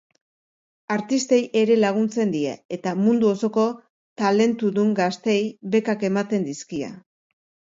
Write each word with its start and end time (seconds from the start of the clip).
Artistei 0.95 1.41
ere 1.61 1.75
laguntzen 1.81 2.33
die 2.35 2.41
eta 2.79 2.95
mundu 3.03 3.29
osoko 3.33 3.67
talentudun 4.23 4.91
gazteei 5.01 5.39
bekak 5.77 6.09
ematen 6.13 6.49
dizkie. 6.49 6.91